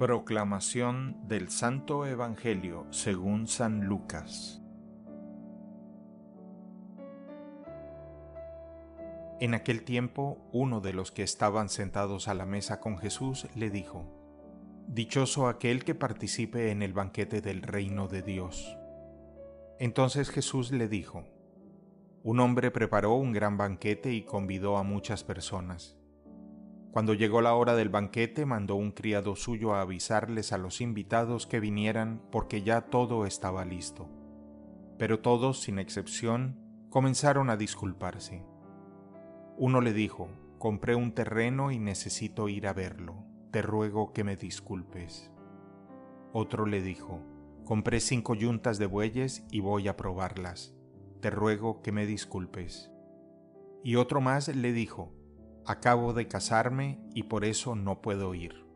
[0.00, 4.62] Proclamación del Santo Evangelio según San Lucas
[9.40, 13.68] En aquel tiempo, uno de los que estaban sentados a la mesa con Jesús le
[13.68, 14.06] dijo,
[14.86, 18.78] Dichoso aquel que participe en el banquete del reino de Dios.
[19.78, 21.26] Entonces Jesús le dijo,
[22.22, 25.99] Un hombre preparó un gran banquete y convidó a muchas personas.
[26.92, 31.46] Cuando llegó la hora del banquete, mandó un criado suyo a avisarles a los invitados
[31.46, 34.08] que vinieran porque ya todo estaba listo.
[34.98, 36.58] Pero todos, sin excepción,
[36.90, 38.44] comenzaron a disculparse.
[39.56, 44.36] Uno le dijo, compré un terreno y necesito ir a verlo, te ruego que me
[44.36, 45.30] disculpes.
[46.32, 47.20] Otro le dijo,
[47.64, 50.74] compré cinco yuntas de bueyes y voy a probarlas,
[51.20, 52.90] te ruego que me disculpes.
[53.84, 55.14] Y otro más le dijo,
[55.70, 58.66] acabo de casarme y por eso no puedo ir.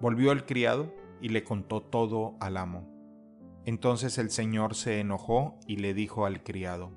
[0.00, 2.92] Volvió el criado y le contó todo al amo.
[3.64, 6.92] Entonces el señor se enojó y le dijo al criado,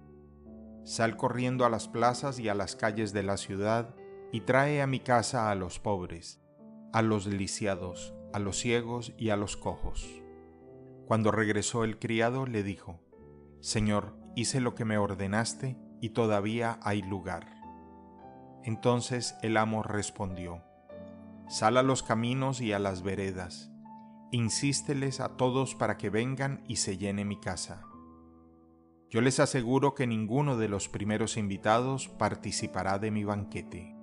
[0.84, 3.96] Sal corriendo a las plazas y a las calles de la ciudad
[4.32, 6.42] y trae a mi casa a los pobres,
[6.92, 10.10] a los lisiados, a los ciegos y a los cojos.
[11.06, 13.00] Cuando regresó el criado le dijo,
[13.60, 17.59] Señor, hice lo que me ordenaste y todavía hay lugar.
[18.64, 20.62] Entonces el amo respondió,
[21.48, 23.72] Sal a los caminos y a las veredas,
[24.32, 27.84] insísteles a todos para que vengan y se llene mi casa.
[29.10, 33.96] Yo les aseguro que ninguno de los primeros invitados participará de mi banquete.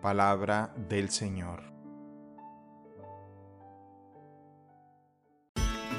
[0.00, 1.62] Palabra del Señor.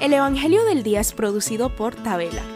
[0.00, 2.55] El Evangelio del Día es producido por Tabela